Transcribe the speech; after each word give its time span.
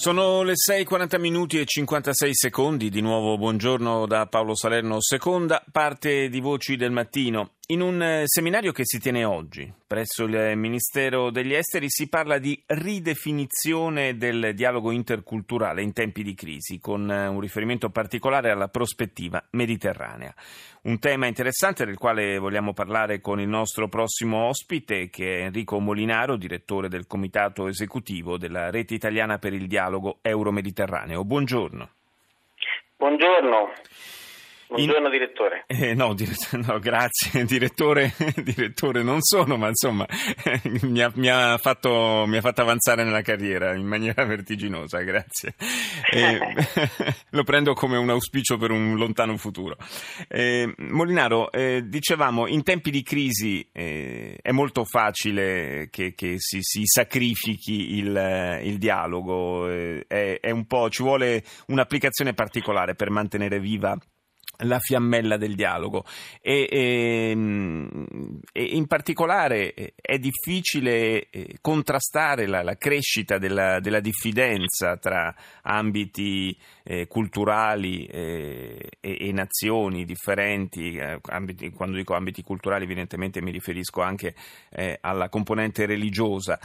Sono 0.00 0.40
le 0.40 0.54
6.40 0.54 1.20
minuti 1.20 1.60
e 1.60 1.66
56 1.66 2.30
secondi, 2.34 2.88
di 2.88 3.02
nuovo 3.02 3.36
buongiorno 3.36 4.06
da 4.06 4.26
Paolo 4.28 4.54
Salerno, 4.54 4.96
seconda 4.98 5.62
parte 5.70 6.30
di 6.30 6.40
Voci 6.40 6.76
del 6.76 6.90
Mattino. 6.90 7.56
In 7.70 7.82
un 7.82 8.02
eh, 8.02 8.22
seminario 8.24 8.72
che 8.72 8.82
si 8.84 8.98
tiene 8.98 9.24
oggi 9.24 9.72
presso 9.86 10.24
il 10.24 10.56
Ministero 10.56 11.30
degli 11.30 11.54
Esteri 11.54 11.88
si 11.88 12.08
parla 12.08 12.38
di 12.38 12.60
ridefinizione 12.66 14.16
del 14.16 14.54
dialogo 14.56 14.90
interculturale 14.90 15.80
in 15.80 15.92
tempi 15.92 16.24
di 16.24 16.34
crisi, 16.34 16.80
con 16.80 17.08
eh, 17.08 17.28
un 17.28 17.38
riferimento 17.38 17.88
particolare 17.90 18.50
alla 18.50 18.66
prospettiva 18.66 19.40
mediterranea. 19.50 20.34
Un 20.82 20.98
tema 20.98 21.28
interessante 21.28 21.84
del 21.84 21.96
quale 21.96 22.38
vogliamo 22.38 22.72
parlare 22.72 23.20
con 23.20 23.38
il 23.38 23.48
nostro 23.48 23.86
prossimo 23.86 24.48
ospite, 24.48 25.08
che 25.08 25.38
è 25.38 25.42
Enrico 25.42 25.78
Molinaro, 25.78 26.34
direttore 26.34 26.88
del 26.88 27.06
Comitato 27.06 27.68
Esecutivo 27.68 28.36
della 28.36 28.70
Rete 28.70 28.94
Italiana 28.94 29.38
per 29.38 29.52
il 29.52 29.68
Dialogo 29.68 30.18
Euro-Mediterraneo. 30.22 31.22
Buongiorno. 31.22 31.88
Buongiorno. 32.96 33.72
Buongiorno 34.70 35.06
In... 35.06 35.10
direttore. 35.10 35.64
Eh, 35.66 35.94
no, 35.94 36.14
dire... 36.14 36.32
no, 36.64 36.78
grazie 36.78 37.42
direttore, 37.44 38.14
direttore 38.40 39.02
non 39.02 39.20
sono, 39.20 39.56
ma 39.56 39.66
insomma 39.66 40.06
mi, 40.82 41.02
ha, 41.02 41.10
mi, 41.16 41.28
ha 41.28 41.58
fatto, 41.58 42.24
mi, 42.28 42.36
ha, 42.36 42.40
fatto, 42.40 42.60
avanzare 42.60 43.02
nella 43.02 43.20
carriera 43.20 43.74
in 43.74 43.84
maniera 43.84 44.22
vertiginosa, 44.26 45.00
grazie. 45.00 45.54
Eh, 46.12 46.38
lo 47.30 47.42
prendo 47.42 47.72
come 47.74 47.96
un 47.96 48.10
auspicio 48.10 48.58
per 48.58 48.70
un 48.70 48.96
lontano 48.96 49.36
futuro. 49.36 49.76
Eh, 50.28 50.72
Molinaro, 50.76 51.50
eh, 51.50 51.82
dicevamo, 51.84 52.46
in 52.46 52.62
tempi 52.62 52.92
di 52.92 53.02
crisi 53.02 53.68
eh, 53.72 54.38
è 54.40 54.52
molto 54.52 54.84
facile 54.84 55.88
che, 55.90 56.14
che 56.14 56.36
si, 56.38 56.58
si, 56.60 56.82
sacrifichi 56.84 57.96
il, 57.96 58.60
il 58.62 58.78
dialogo, 58.78 59.68
eh, 59.68 60.04
è, 60.06 60.38
è 60.38 60.50
un 60.52 60.66
po', 60.66 60.88
ci 60.90 61.02
vuole 61.02 61.42
un'applicazione 61.66 62.34
particolare 62.34 62.94
per 62.94 63.10
mantenere 63.10 63.58
viva 63.58 63.98
la 64.60 64.78
fiammella 64.78 65.36
del 65.36 65.54
dialogo. 65.54 66.04
E, 66.40 66.68
e, 66.70 67.30
ehm, 67.30 68.40
e, 68.52 68.62
in 68.62 68.86
particolare 68.86 69.74
eh, 69.74 69.94
è 70.00 70.18
difficile 70.18 71.28
eh, 71.30 71.58
contrastare 71.60 72.46
la, 72.46 72.62
la 72.62 72.76
crescita 72.76 73.38
della, 73.38 73.80
della, 73.80 74.00
diffidenza 74.00 74.96
tra 74.96 75.34
ambiti 75.62 76.56
eh, 76.84 77.06
culturali 77.06 78.06
eh, 78.06 78.88
e, 79.00 79.32
nazioni 79.32 80.04
differenti, 80.04 80.96
eh, 80.96 81.20
ambiti, 81.28 81.70
quando 81.70 81.96
dico 81.96 82.14
ambiti 82.14 82.42
culturali 82.42 82.84
evidentemente 82.84 83.42
mi 83.42 83.50
riferisco 83.50 84.00
anche 84.00 84.34
eh, 84.70 84.98
alla 85.00 85.28
componente 85.28 85.86
religiosa 85.86 86.58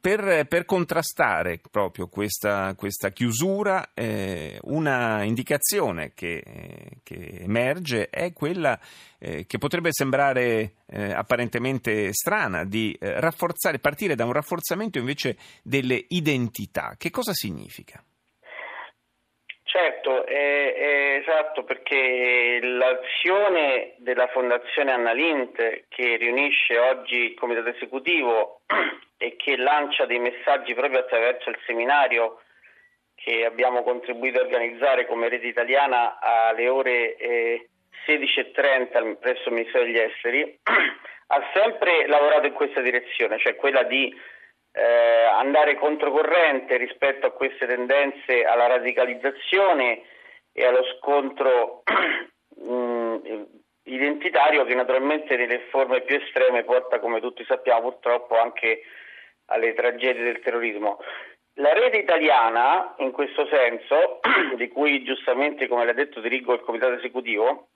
per, 0.00 0.46
per, 0.46 0.64
contrastare 0.64 1.60
proprio 1.70 2.08
questa, 2.08 2.74
questa 2.74 3.10
chiusura, 3.10 3.90
eh, 3.94 4.58
una 4.62 5.22
indicazione 5.24 6.12
che, 6.14 7.00
che, 7.02 7.38
emerge 7.40 8.08
è 8.10 8.32
quella 8.32 8.78
eh, 9.18 9.46
che 9.46 9.58
potrebbe 9.58 9.88
sembrare 9.92 10.74
eh, 10.86 11.12
apparentemente 11.12 12.12
strana, 12.12 12.64
di 12.64 12.92
eh, 12.92 13.20
rafforzare, 13.20 13.78
partire 13.78 14.14
da 14.14 14.24
un 14.24 14.32
rafforzamento 14.32 14.98
invece 14.98 15.36
delle 15.62 16.04
identità. 16.08 16.94
Che 16.96 17.10
cosa 17.10 17.32
significa? 17.32 18.02
Certo, 19.76 20.24
è, 20.24 20.72
è 20.72 21.20
esatto 21.20 21.62
perché 21.64 22.60
l'azione 22.62 23.92
della 23.98 24.26
Fondazione 24.28 24.90
Annalint 24.90 25.84
che 25.88 26.16
riunisce 26.16 26.78
oggi 26.78 27.16
il 27.16 27.34
Comitato 27.34 27.68
Esecutivo 27.68 28.62
e 29.18 29.36
che 29.36 29.58
lancia 29.58 30.06
dei 30.06 30.18
messaggi 30.18 30.72
proprio 30.72 31.00
attraverso 31.00 31.50
il 31.50 31.58
seminario 31.66 32.40
che 33.16 33.44
abbiamo 33.44 33.82
contribuito 33.82 34.40
a 34.40 34.44
organizzare 34.44 35.06
come 35.06 35.28
rete 35.28 35.46
italiana 35.46 36.20
alle 36.20 36.68
ore 36.70 37.16
eh, 37.16 37.68
16.30 38.06 39.18
presso 39.18 39.50
il 39.50 39.56
Ministero 39.56 39.84
degli 39.84 39.98
Esteri, 39.98 40.58
ha 41.28 41.50
sempre 41.52 42.06
lavorato 42.06 42.46
in 42.46 42.54
questa 42.54 42.80
direzione, 42.80 43.38
cioè 43.40 43.56
quella 43.56 43.82
di 43.82 44.10
eh, 44.76 45.24
andare 45.24 45.76
controcorrente 45.76 46.76
rispetto 46.76 47.26
a 47.26 47.30
queste 47.30 47.66
tendenze 47.66 48.44
alla 48.44 48.66
radicalizzazione 48.66 50.02
e 50.52 50.64
allo 50.66 50.84
scontro 50.96 51.82
mm, 52.60 53.16
identitario 53.84 54.64
che 54.66 54.74
naturalmente 54.74 55.34
nelle 55.36 55.60
forme 55.70 56.02
più 56.02 56.16
estreme 56.16 56.64
porta, 56.64 56.98
come 56.98 57.20
tutti 57.20 57.42
sappiamo, 57.46 57.88
purtroppo 57.90 58.38
anche 58.38 58.82
alle 59.46 59.72
tragedie 59.72 60.22
del 60.22 60.40
terrorismo. 60.40 60.98
La 61.54 61.72
rete 61.72 61.96
italiana, 61.96 62.96
in 62.98 63.12
questo 63.12 63.46
senso, 63.46 64.20
di 64.56 64.68
cui 64.68 65.02
giustamente, 65.04 65.68
come 65.68 65.86
l'ha 65.86 65.94
detto, 65.94 66.20
dirigo 66.20 66.52
il 66.52 66.60
comitato 66.60 66.92
esecutivo, 66.92 67.68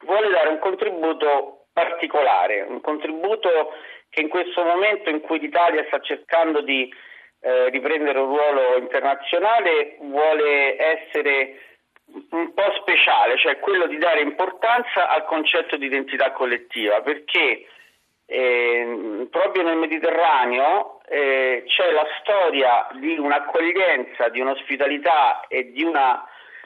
vuole 0.00 0.28
dare 0.28 0.48
un 0.48 0.58
contributo 0.58 1.66
particolare, 1.72 2.62
un 2.62 2.80
contributo 2.80 3.74
che 4.12 4.20
in 4.20 4.28
questo 4.28 4.62
momento 4.62 5.08
in 5.08 5.20
cui 5.20 5.38
l'Italia 5.38 5.84
sta 5.86 5.98
cercando 6.00 6.60
di 6.60 6.92
eh, 7.40 7.70
riprendere 7.70 8.18
un 8.18 8.26
ruolo 8.26 8.76
internazionale 8.76 9.96
vuole 10.00 10.76
essere 10.78 11.60
un 12.32 12.52
po' 12.52 12.72
speciale, 12.82 13.38
cioè 13.38 13.58
quello 13.58 13.86
di 13.86 13.96
dare 13.96 14.20
importanza 14.20 15.08
al 15.08 15.24
concetto 15.24 15.78
di 15.78 15.86
identità 15.86 16.30
collettiva, 16.32 17.00
perché 17.00 17.66
eh, 18.26 19.26
proprio 19.30 19.62
nel 19.62 19.78
Mediterraneo 19.78 21.00
eh, 21.08 21.64
c'è 21.66 21.90
la 21.90 22.06
storia 22.20 22.88
di 22.92 23.16
un'accoglienza, 23.16 24.28
di 24.28 24.40
un'ospitalità 24.40 25.46
e 25.48 25.72
di 25.72 25.82
una 25.82 26.22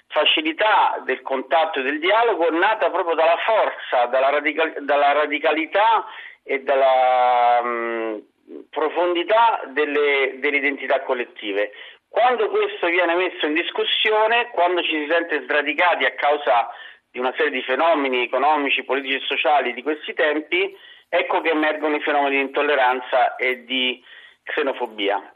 facilità 0.08 1.00
del 1.04 1.22
contatto 1.22 1.78
e 1.78 1.82
del 1.82 2.00
dialogo 2.00 2.50
nata 2.50 2.90
proprio 2.90 3.14
dalla 3.14 3.38
forza, 3.38 4.06
dalla, 4.06 4.30
radical- 4.30 4.84
dalla 4.84 5.12
radicalità 5.12 6.06
e 6.48 6.62
dalla 6.62 7.60
mh, 7.62 8.22
profondità 8.70 9.62
delle, 9.66 10.36
delle 10.38 10.56
identità 10.58 11.00
collettive. 11.00 11.72
Quando 12.08 12.48
questo 12.48 12.86
viene 12.86 13.14
messo 13.14 13.46
in 13.46 13.54
discussione, 13.54 14.48
quando 14.52 14.82
ci 14.82 14.90
si 14.90 15.06
sente 15.10 15.42
sradicati 15.44 16.04
a 16.04 16.14
causa 16.14 16.70
di 17.10 17.18
una 17.18 17.34
serie 17.36 17.50
di 17.50 17.62
fenomeni 17.62 18.22
economici, 18.22 18.84
politici 18.84 19.16
e 19.16 19.26
sociali 19.26 19.74
di 19.74 19.82
questi 19.82 20.14
tempi, 20.14 20.74
ecco 21.08 21.40
che 21.40 21.50
emergono 21.50 21.96
i 21.96 22.00
fenomeni 22.00 22.36
di 22.36 22.42
intolleranza 22.42 23.36
e 23.36 23.64
di 23.64 24.02
xenofobia. 24.44 25.35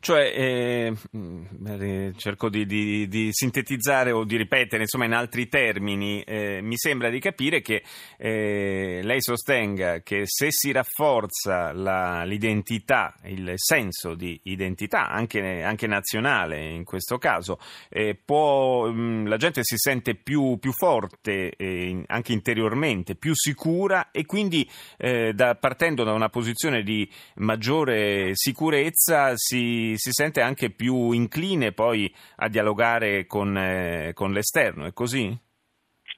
Cioè, 0.00 0.32
eh, 0.34 0.94
mm, 1.16 2.10
cerco 2.16 2.48
di, 2.48 2.66
di, 2.66 3.06
di, 3.08 3.28
sintetizzare 3.30 4.10
o 4.10 4.24
di 4.24 4.36
ripetere, 4.36 4.82
insomma, 4.82 5.04
in 5.04 5.12
altri 5.12 5.48
termini, 5.48 6.22
eh, 6.22 6.60
mi 6.60 6.76
sembra 6.76 7.08
di 7.08 7.20
capire 7.20 7.60
che 7.60 7.82
eh, 8.16 9.00
lei 9.02 9.20
sostenga 9.20 10.00
che 10.00 10.22
se 10.24 10.48
si 10.50 10.72
rafforza 10.72 11.72
la, 11.72 12.24
l'identità, 12.24 13.14
il 13.24 13.52
senso 13.56 14.14
di 14.14 14.40
identità, 14.44 15.08
anche, 15.08 15.62
anche 15.62 15.86
nazionale 15.86 16.70
in 16.70 16.84
questo 16.84 17.18
caso, 17.18 17.58
eh, 17.88 18.18
può, 18.22 18.90
mh, 18.90 19.00
mm, 19.00 19.26
la 19.26 19.36
gente 19.36 19.60
si 19.62 19.76
sente 19.76 20.14
più, 20.16 20.58
più 20.58 20.72
forte, 20.72 21.54
eh, 21.56 22.02
anche 22.06 22.32
interiormente, 22.32 23.14
più 23.14 23.34
sicura 23.34 24.10
e 24.10 24.26
quindi 24.26 24.68
eh, 24.98 25.32
da, 25.32 25.54
partendo 25.54 26.02
da 26.02 26.12
una 26.12 26.28
posizione 26.28 26.82
di 26.82 27.08
maggiore 27.36 28.30
sicurezza 28.34 29.32
si 29.36 29.51
si, 29.96 30.10
sente 30.10 30.40
anche 30.40 30.70
più 30.70 31.12
incline 31.12 31.72
poi 31.72 32.12
a 32.36 32.48
dialogare 32.48 33.26
con, 33.26 33.56
eh, 33.56 34.12
con 34.14 34.32
l'esterno, 34.32 34.86
è 34.86 34.92
così? 34.92 35.30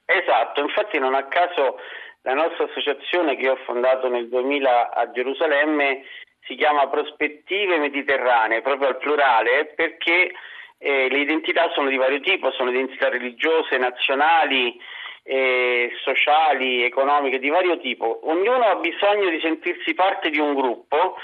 Esatto, 0.05 0.61
infatti 0.61 0.99
non 0.99 1.15
a 1.15 1.25
caso 1.25 1.79
la 2.21 2.33
nostra 2.33 2.65
associazione 2.65 3.35
che 3.35 3.49
ho 3.49 3.57
fondato 3.65 4.07
nel 4.07 4.29
2000 4.29 4.91
a 4.91 5.11
Gerusalemme 5.11 6.03
si 6.47 6.55
chiama 6.55 6.87
Prospettive 6.87 7.77
Mediterranee, 7.77 8.61
proprio 8.61 8.89
al 8.89 8.97
plurale, 8.97 9.73
perché 9.75 10.31
eh, 10.77 11.09
le 11.09 11.19
identità 11.19 11.71
sono 11.73 11.89
di 11.89 11.97
vario 11.97 12.19
tipo, 12.21 12.51
sono 12.51 12.69
identità 12.69 13.09
religiose, 13.09 13.77
nazionali, 13.77 14.79
eh, 15.23 15.91
sociali, 16.03 16.83
economiche, 16.83 17.39
di 17.39 17.49
vario 17.49 17.79
tipo. 17.79 18.29
Ognuno 18.29 18.63
ha 18.63 18.75
bisogno 18.75 19.29
di 19.29 19.39
sentirsi 19.41 19.95
parte 19.95 20.29
di 20.29 20.39
un 20.39 20.53
gruppo 20.53 21.17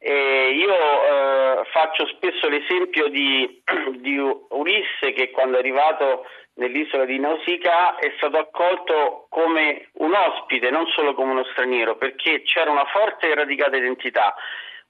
E 0.00 0.50
io 0.50 0.72
eh, 0.72 1.64
faccio 1.72 2.06
spesso 2.06 2.48
l'esempio 2.48 3.08
di, 3.08 3.62
di, 3.98 4.16
Ulisse 4.50 5.12
che 5.12 5.30
quando 5.30 5.56
è 5.56 5.60
arrivato 5.60 6.24
nell'isola 6.54 7.04
di 7.04 7.18
Nausicaa 7.18 7.96
è 7.96 8.12
stato 8.16 8.38
accolto 8.38 9.26
come 9.28 9.88
un 9.94 10.14
ospite, 10.14 10.70
non 10.70 10.86
solo 10.88 11.14
come 11.14 11.32
uno 11.32 11.44
straniero, 11.50 11.96
perché 11.96 12.42
c'era 12.42 12.70
una 12.70 12.86
forte 12.86 13.28
e 13.28 13.34
radicata 13.34 13.76
identità. 13.76 14.34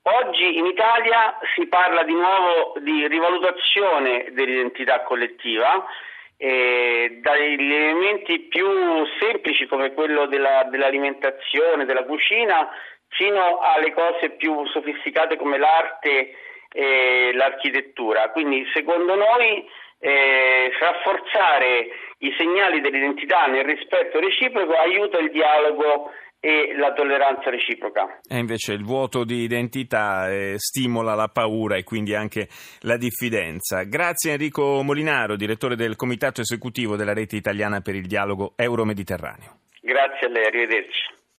Oggi 0.02 0.56
in 0.56 0.66
Italia 0.66 1.38
si 1.55 1.66
parla 1.69 2.02
di 2.02 2.14
nuovo 2.14 2.75
di 2.81 3.06
rivalutazione 3.08 4.28
dell'identità 4.31 5.02
collettiva, 5.02 5.84
eh, 6.38 7.19
dagli 7.20 7.73
elementi 7.73 8.38
più 8.40 8.67
semplici 9.20 9.67
come 9.67 9.93
quello 9.93 10.26
della, 10.26 10.64
dell'alimentazione, 10.70 11.85
della 11.85 12.05
cucina, 12.05 12.70
fino 13.08 13.58
alle 13.58 13.93
cose 13.93 14.31
più 14.31 14.64
sofisticate 14.67 15.37
come 15.37 15.58
l'arte 15.58 16.35
e 16.73 17.31
l'architettura. 17.35 18.31
Quindi 18.31 18.64
secondo 18.73 19.14
noi 19.14 19.69
eh, 19.98 20.70
rafforzare 20.78 21.88
i 22.18 22.34
segnali 22.36 22.80
dell'identità 22.80 23.46
nel 23.46 23.64
rispetto 23.64 24.18
reciproco 24.18 24.74
aiuta 24.74 25.18
il 25.18 25.30
dialogo 25.30 26.10
e 26.40 26.74
la 26.76 26.92
tolleranza 26.92 27.50
reciproca. 27.50 28.20
E 28.28 28.38
invece 28.38 28.72
il 28.72 28.84
vuoto 28.84 29.24
di 29.24 29.42
identità 29.42 30.30
eh, 30.30 30.54
stimola 30.56 31.14
la 31.14 31.28
paura 31.28 31.76
e 31.76 31.82
quindi 31.82 32.14
anche 32.14 32.48
la 32.82 32.96
diffidenza. 32.96 33.82
Grazie 33.84 34.32
Enrico 34.32 34.82
Molinaro, 34.82 35.36
direttore 35.36 35.74
del 35.74 35.96
Comitato 35.96 36.40
Esecutivo 36.40 36.96
della 36.96 37.12
Rete 37.12 37.36
Italiana 37.36 37.80
per 37.80 37.96
il 37.96 38.06
Dialogo 38.06 38.52
Euro-Mediterraneo. 38.56 39.58
Grazie 39.80 40.26
a 40.26 40.30
lei, 40.30 40.46
arrivederci. 40.46 41.16